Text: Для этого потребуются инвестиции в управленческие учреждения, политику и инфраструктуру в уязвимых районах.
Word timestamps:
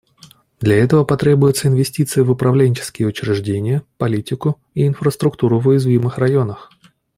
Для 0.59 0.77
этого 0.77 1.03
потребуются 1.03 1.67
инвестиции 1.67 2.21
в 2.21 2.31
управленческие 2.31 3.07
учреждения, 3.07 3.83
политику 3.99 4.59
и 4.73 4.87
инфраструктуру 4.87 5.59
в 5.59 5.67
уязвимых 5.67 6.17
районах. 6.17 6.71